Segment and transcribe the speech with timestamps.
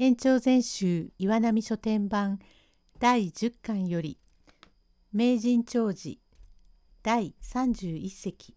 [0.00, 2.38] 延長全集岩波書店版
[3.00, 4.16] 第10巻より
[5.12, 6.18] 名人長寿
[7.02, 8.54] 第31席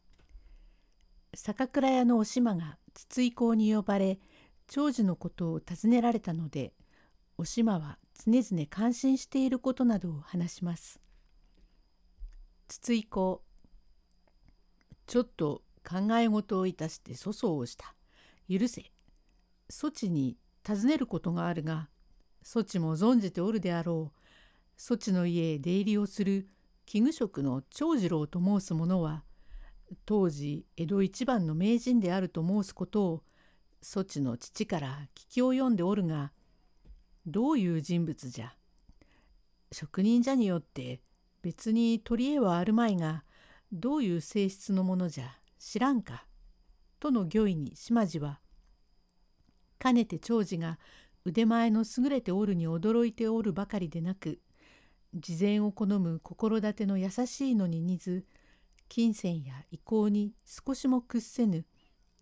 [1.34, 4.20] 酒蔵屋のお島が筒井公に呼ばれ
[4.68, 6.74] 長寿のことを尋ねられたので
[7.40, 11.00] お島は常々感心していることなどを話します。
[12.68, 13.42] 筒井公
[15.08, 17.96] ちょっと考え事をいたして粗相をした。
[18.48, 18.92] 許せ。
[19.72, 21.90] 措置に尋ねることがあるが、
[22.44, 24.20] 措置も存じておるであろう。
[24.80, 26.50] 措置の家へ出入りをする
[26.86, 29.24] 器具職の長次郎と申す者は、
[30.06, 33.24] 当時江戸一番の名人であると申すことを、
[33.82, 36.32] 措置の父から聞き及んでおるが、
[37.26, 38.54] どういう人物じゃ。
[39.72, 41.02] 職人じゃによって
[41.42, 43.24] 別に取り柄はあるまいが、
[43.72, 46.26] どういう性質のものじゃ知らんか。
[47.00, 48.41] との御意に島地は、
[49.82, 50.78] かねて長次が
[51.26, 54.40] 腕前の優れておるに驚いておるばかりでなく
[55.16, 58.26] 事前を好む心立ての優しいのに似ず
[58.90, 61.66] 金銭や意向に少しも屈せぬ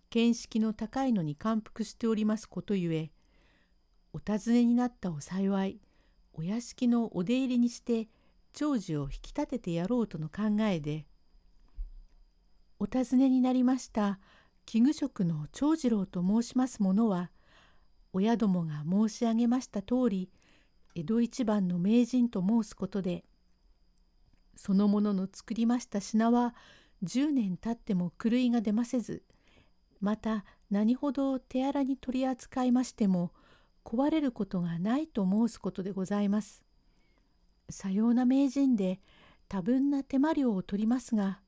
[0.09, 3.11] 見識の高いのに感服しておりますことゆえ
[4.13, 5.81] お尋ねになったお幸い
[6.33, 8.07] お屋敷のお出入りにして
[8.53, 11.05] 長寿を引き立ててやろうとの考えで
[12.79, 14.19] 「お尋ねになりました
[14.65, 17.31] 器具職の長次郎と申します者は
[18.13, 20.29] 親どもが申し上げました通り
[20.95, 23.23] 江戸一番の名人と申すことで
[24.55, 26.55] そのものの作りました品は
[27.03, 29.23] 10年経っても狂いが出ませず
[30.01, 33.31] また何ほど手荒に取り扱いましても
[33.85, 36.63] 壊れることがないと申すことでございます。
[37.69, 38.99] さような名人で
[39.47, 41.39] 多分な手間料を取りますが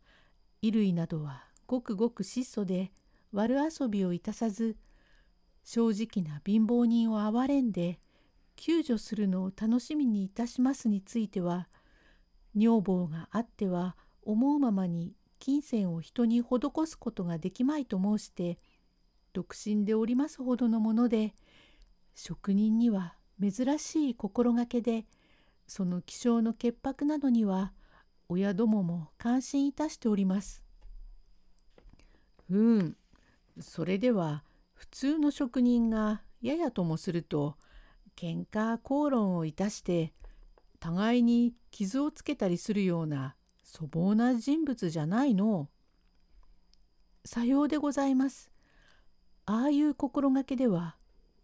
[0.61, 2.91] 衣類などはごくごく質素で
[3.31, 4.75] 悪遊びをいたさず
[5.63, 7.99] 正直な貧乏人を憐れんで
[8.55, 11.67] 救助するのを楽しみにいたしますについては
[12.55, 16.45] 女房があっては思うままに金銭を人に施
[16.85, 18.59] すことができまいと申して
[19.33, 21.33] 独身でおりますほどのもので
[22.13, 25.05] 職人には珍しい心がけで
[25.65, 27.71] その気性の潔白などには
[28.29, 30.63] 親どもも感心いたしております。
[32.49, 32.95] うん、
[33.59, 34.43] それでは
[34.81, 37.55] 普通の職人がややともすると
[38.17, 40.11] 喧嘩口論をいたして
[40.79, 43.35] 互いに傷をつけたりするような
[43.71, 45.69] 粗暴な人物じゃないの。
[47.23, 48.49] さようでございます。
[49.45, 50.95] ああいう心がけでは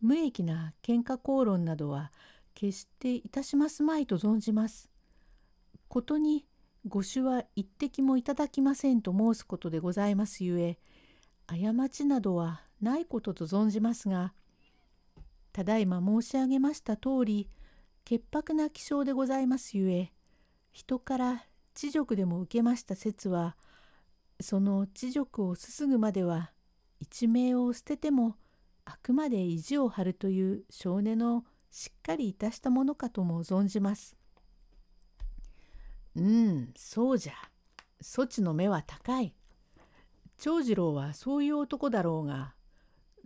[0.01, 2.11] 無益な喧嘩口論などは
[2.55, 4.89] 決していたしますまいと存じます。
[5.87, 6.47] ことに
[6.87, 10.79] ご酒は一滴もいただきませんと申すことでございますゆえ
[11.45, 14.33] 過ちなどはないことと存じますが
[15.51, 17.49] ただいま申し上げました通り
[18.05, 20.11] 潔白な気性でございますゆえ
[20.71, 21.43] 人から
[21.73, 23.55] 知辱でも受けました説は
[24.39, 26.51] その知辱をすすぐまでは
[26.99, 28.35] 一命を捨てても
[28.85, 34.15] あくまで意地を張るという少年のしっかりいたしたものかとも存じます。
[36.15, 37.33] うん、そうじゃ。
[37.99, 39.35] そちの目は高い。
[40.38, 42.53] 長次郎はそういう男だろうが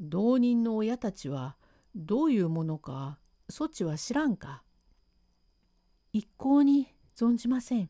[0.02, 1.56] 同人の親たちは
[1.96, 3.20] どういうものか
[3.50, 4.64] そちは知らんか。
[6.14, 7.90] 一向に存じません。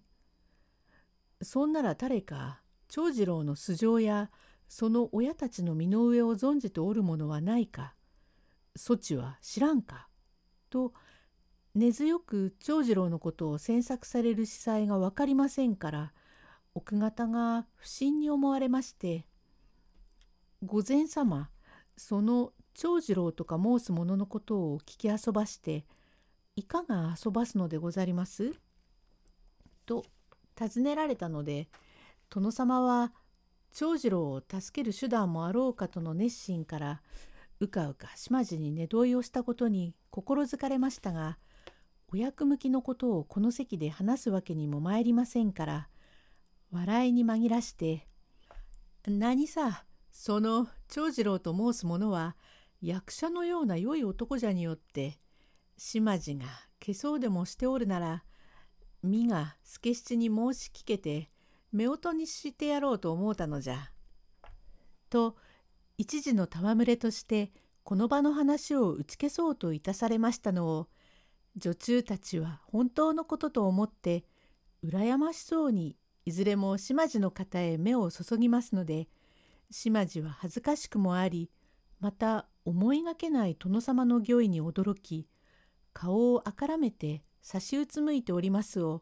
[1.41, 4.29] そんなら誰か長次郎の素性や
[4.67, 7.95] その親たちの身の上を存じておるものはないか。
[8.75, 10.09] そちは知らんか。
[10.69, 10.93] と
[11.75, 16.13] 根強く長次郎のことを詮索される司祭が分かりませんから
[16.73, 19.25] 奥方が不審に思われまして
[20.63, 21.50] 「御前様
[22.01, 25.85] その長次郎とか申す者のことを聞き遊ばして
[26.56, 28.56] いかが遊ばすのでござります?」
[29.85, 30.03] と
[30.56, 31.69] 尋ねられたので
[32.31, 33.13] 殿様は
[33.72, 37.03] 長次郎を助ける手段もあろうかとの熱心から
[37.59, 41.37] うかうか島地に寝問いをしたことに心づかれましたが
[42.11, 45.90] お役向きのことをこの席で話すわけにも参りませんから
[46.72, 48.08] 笑いに紛らして
[49.05, 52.35] 「何さその長次郎と申す者は
[52.81, 55.19] 役者のような良い男じゃによって
[55.78, 56.46] 島地が
[56.84, 58.23] 消そうでもしておるなら
[59.03, 61.29] 身が助七に申し聞けて
[61.73, 63.91] 夫婦にしてやろうと思うたのじゃ。
[65.09, 65.35] と
[65.97, 67.52] 一時の戯れとして
[67.84, 70.87] この場の話を打ち消そうといたされましたのを
[71.58, 74.23] 女中たちは本当のことと思って
[74.84, 79.09] 羨ましそうにいずれも島地の方へ目を注ぎますので
[79.72, 81.50] 島地は恥ずかしくもあり
[82.00, 85.28] また思いがけない殿様の御意に驚き
[85.94, 89.02] 顔をあからめて差しうつむいておりますを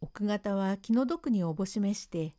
[0.00, 2.34] 奥方は気の毒におぼしめして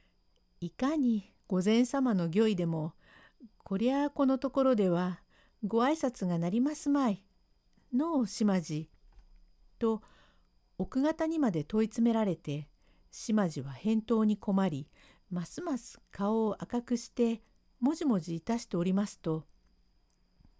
[0.60, 2.94] 「いかに御前様の御意でも
[3.62, 5.20] こりゃあこのところでは
[5.64, 7.24] ご挨拶がなりますまい」
[7.92, 8.88] の島地
[9.78, 10.02] と
[10.78, 12.68] 奥方にまで問い詰められて
[13.10, 14.88] 島地は返答に困り
[15.32, 17.42] ますます顔を赤くして
[17.80, 19.44] もじもじいたしておりますと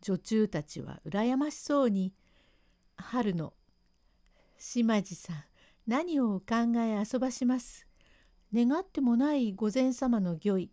[0.01, 2.15] 女中たちは羨ましそうに
[2.97, 3.53] 「春の
[4.59, 5.37] 島地さん
[5.87, 7.87] 何をお考え遊ばします？
[8.55, 10.71] 願ってもない御前様の御意。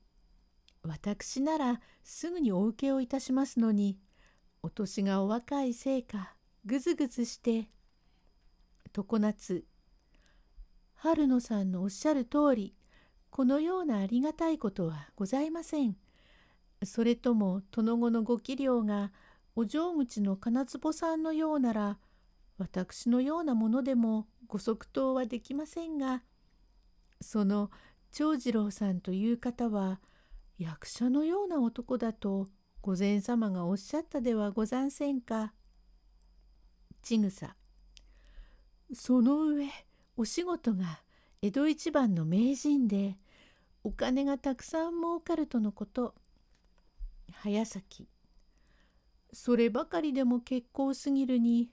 [0.83, 3.99] 私ならすぐにお受けをいたしますのに
[4.61, 6.35] お年がお若いせいか
[6.65, 7.69] ぐずぐずして
[8.93, 9.65] 常夏
[10.95, 12.75] 春野さんのおっしゃる通り
[13.29, 15.95] このようなありがたいことはございません。
[16.83, 19.11] それとも殿子のご器量が
[19.55, 21.97] お嬢口の金壺さんのようなら
[22.57, 26.23] 私のようなものでもご即答はできませんが
[27.19, 27.69] その
[28.11, 29.99] 長次郎さんという方は
[30.57, 32.47] 役者のような男だと
[32.81, 35.53] 御前様がおっしゃったではござんせんか。
[37.01, 37.55] ちぐさ
[38.93, 39.67] その上
[40.17, 41.01] お仕事が
[41.41, 43.17] 江戸一番の名人で
[43.83, 46.13] お金がたくさん儲かるとのこと。
[47.31, 48.07] 早咲
[49.31, 51.69] そればかりでも結構すぎるに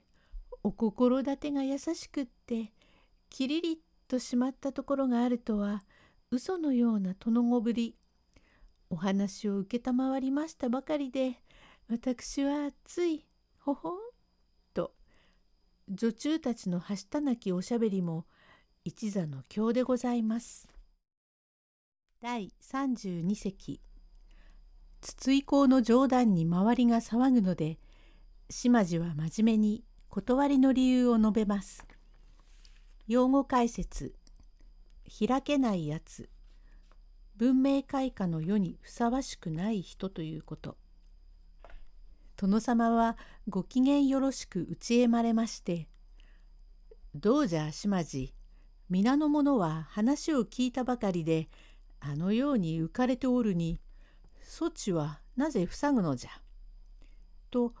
[0.63, 2.71] お心立てが優しくって
[3.29, 3.77] きりりっ
[4.07, 5.83] としまったところがあるとは
[6.31, 7.95] 嘘のような殿子ぶり
[8.89, 11.41] お話を承りましたばかりで
[11.89, 13.25] 私はつい
[13.59, 13.97] ほほん
[14.73, 14.93] と
[15.89, 18.25] 女中たちのはしたなきおしゃべりも
[18.87, 20.69] 一座の経でございます。
[22.21, 23.81] 第32席
[25.01, 27.79] 筒井公の冗談に周りが騒ぐので
[28.49, 31.85] 島地は真面目に断りの理由を述べます。
[33.09, 34.15] 用語解説
[35.19, 36.29] 開けないやつ
[37.35, 40.77] 文明開化の世にふさわしくない人ということ。
[42.37, 43.17] 殿様は
[43.49, 45.89] ご機嫌よろしく打ちえまれまして
[47.13, 48.33] 「どうじゃ島地
[48.89, 51.49] 皆の者は話を聞いたばかりで
[51.99, 53.81] あのように浮かれておるに
[54.43, 56.29] そちはなぜ塞ぐのじゃ」
[57.51, 57.73] と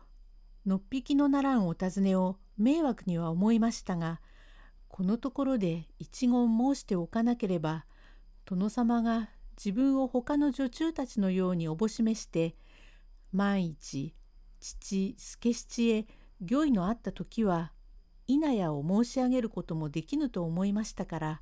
[0.65, 4.19] のっぴきのならんお尋ねを迷惑には思いましたが
[4.89, 7.85] このところで一言申しておかなければ
[8.43, 12.57] 殿様が自分を他の女中たちのようにおぼしめして
[13.31, 14.13] 万一
[14.59, 16.07] 父助七へ
[16.41, 17.71] 御意のあった時は
[18.27, 21.41] 稲やを申し上げることもできぬと思いましたから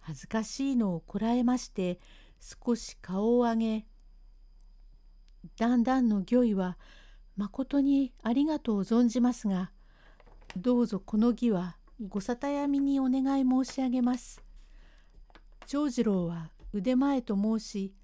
[0.00, 2.00] 恥ずかしいのをこらえまして
[2.40, 3.86] 少し顔を上げ
[5.58, 6.78] 「だんだんの御意は
[7.36, 9.72] まことにありがとう存じますが
[10.56, 14.40] どうぞこの儀はご沙汰やみにお願い申し上げます。
[15.66, 17.94] 長次郎は腕前と申し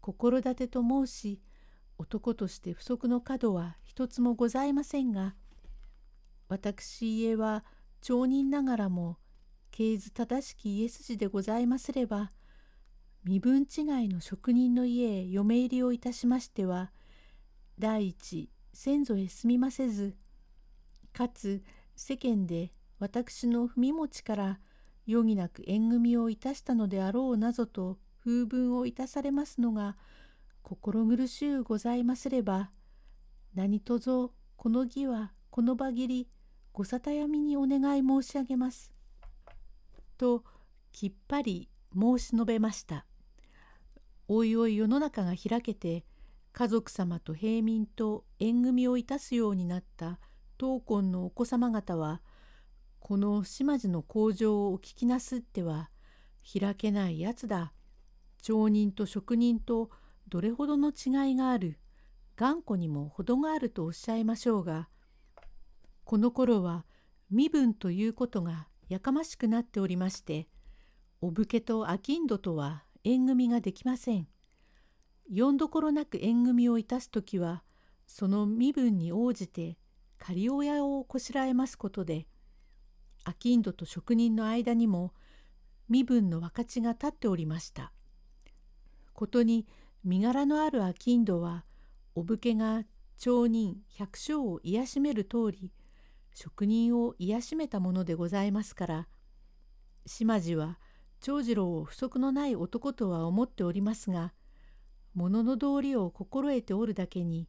[0.00, 1.40] 心立てと申し
[1.98, 5.34] 男として不足の角は一つもございませんが
[6.48, 7.64] 私家は
[8.00, 9.18] 町人ながらも
[9.70, 12.30] 経図正しき家筋でございますれば
[13.24, 16.90] 身分違いの職人の家へ嫁入りをいたしましては
[17.78, 20.16] 第一先祖へ住みませず
[21.12, 21.62] かつ
[21.96, 24.58] 世間で私の踏み持ちから
[25.08, 29.96] 余儀なく縁組をいたしたのであろうなぞと風聞をいたされますのが
[30.62, 32.70] 心苦しゅうございますれば
[33.54, 36.28] 何とぞこの儀はこの場切り
[36.78, 38.94] ご沙汰やみにお願い申し上げます。
[40.16, 40.44] と
[40.92, 43.04] きっぱり申し述べました。
[44.28, 46.04] おいおい世の中が開けて
[46.52, 50.20] 家族様と平民と縁組をいたすようになった
[50.56, 52.22] 当婚のお子様方は
[53.00, 55.90] この島津の工場をお聞きなすっては
[56.60, 57.72] 開けないやつだ
[58.40, 59.90] 町人と職人と
[60.28, 61.80] どれほどの違いがある
[62.36, 64.88] 頑固にも程があるとおっしゃいましょうが
[66.08, 66.86] この頃は
[67.30, 70.48] 身分ということがやかましくなっておりまして
[71.20, 74.26] お武家と商人とは縁組ができません。
[75.30, 77.62] よんどころなく縁組をいたす時は
[78.06, 79.76] その身分に応じて
[80.16, 82.26] 仮親をこしらえますことで
[83.26, 85.12] 商人と職人の間にも
[85.90, 87.92] 身分の分かちが立っておりました。
[89.12, 89.66] ことに
[90.04, 91.66] 身柄のある商人は
[92.14, 92.84] お武家が
[93.18, 95.70] 町人百姓を癒しめる通り
[96.40, 99.08] 職人を癒しめたものでございますから
[100.06, 100.78] 島地は
[101.18, 104.32] 長次郎を不足のない男とは思っておりますが
[105.14, 107.48] 物の道理を心得ておるだけに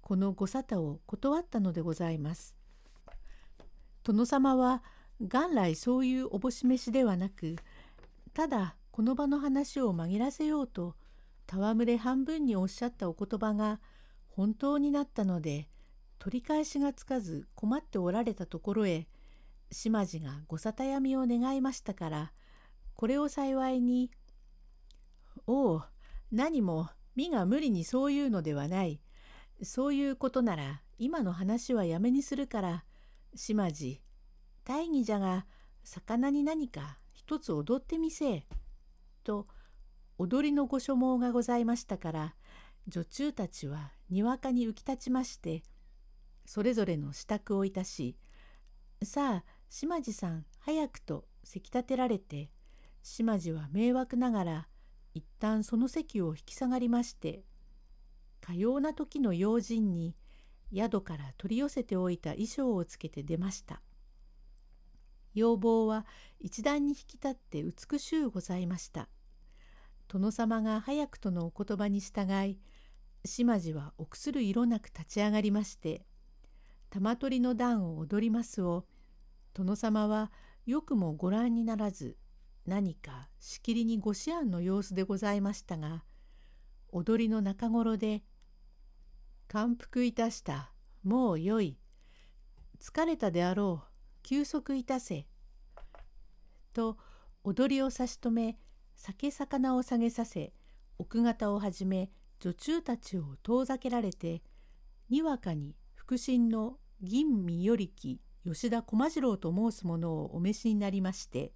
[0.00, 2.56] このご沙汰を断ったのでございます。
[4.02, 4.82] 殿様は
[5.20, 7.56] 元来そういうおぼし飯ではなく
[8.32, 10.94] ただこの場の話を紛らせようと
[11.52, 13.78] 戯れ半分におっしゃったお言葉が
[14.28, 15.68] 本当になったので
[16.18, 19.06] 取り返しがつかず困っておられたところへ
[19.70, 22.32] 島地がご沙汰やみを願いましたから
[22.94, 24.10] これを幸いに
[25.46, 25.84] 「おう
[26.32, 29.00] 何も身が無理にそういうのではない。
[29.62, 32.84] そういうことなら今の話はやめにするから
[33.34, 34.02] 島地
[34.64, 35.46] 大義じゃが
[35.82, 38.46] 魚に何か一つ踊ってみせえ」
[39.24, 39.46] と
[40.18, 42.36] 踊りのご所望がございましたから
[42.86, 45.62] 女中たちはにわかに浮き立ちまして
[46.46, 48.16] それぞれの支度をいたし
[49.02, 52.50] さあ島地さん早くとせき立てられて
[53.02, 54.68] 島地は迷惑ながら
[55.14, 57.44] 一旦その席を引き下がりまして
[58.40, 60.14] かような時の用心に
[60.74, 63.82] 宿から取り寄せておいた衣装をつけて出ました。
[65.34, 66.06] 要望は
[66.40, 69.08] 一段に引き立って美しゅうございました。
[70.08, 72.58] 殿様が早くとのお言葉に従い
[73.24, 76.06] 島地は臆する色なく立ち上がりまして
[76.96, 78.86] 玉取りの段を踊りますを
[79.52, 80.32] 殿様は
[80.64, 82.16] よくもご覧にならず
[82.64, 86.04] 何かしきりにご思案の様子でございましたが
[86.88, 88.24] 踊りの中頃で
[89.46, 90.72] 「感服いたした
[91.04, 91.76] もうよい
[92.80, 93.88] 疲れたであろう
[94.22, 95.26] 休息いたせ」
[96.72, 96.96] と
[97.44, 98.58] 踊りを差し止め
[98.94, 100.54] 酒魚を下げさせ
[100.96, 102.10] 奥方をはじめ
[102.40, 104.42] 女中たちを遠ざけられて
[105.10, 111.52] にわかに腹心の吟味よりき吉田駒次郎と申す者をお召しになりまして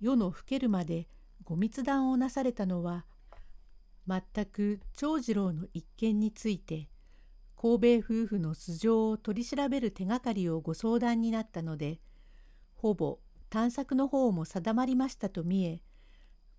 [0.00, 1.08] 夜の更けるまで
[1.44, 3.04] ご密談をなされたのは
[4.08, 6.88] 全く長次郎の一件について
[7.56, 12.00] 神戸夫婦の素性を取り調べる手がかりをご相談になったので
[12.74, 13.18] ほぼ
[13.50, 15.82] 探索の方も定まりましたと見え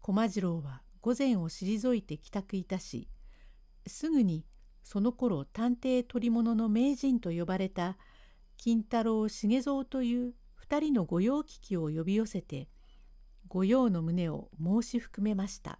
[0.01, 3.09] 駒次郎は午前を退いて帰宅いたし
[3.87, 4.45] すぐに
[4.83, 7.97] その頃探偵取り物の名人と呼ばれた
[8.57, 12.69] 金太郎重蔵という二人の御用聞きを呼び寄せて
[13.47, 15.79] 御用の旨を申し含めました。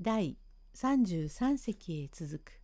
[0.00, 0.38] 第
[0.74, 2.59] 33席へ続く